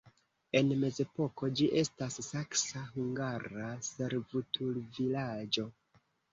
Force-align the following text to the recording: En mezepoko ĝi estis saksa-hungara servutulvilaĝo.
En 0.59 0.69
mezepoko 0.83 1.49
ĝi 1.59 1.67
estis 1.81 2.17
saksa-hungara 2.29 3.71
servutulvilaĝo. 3.91 5.71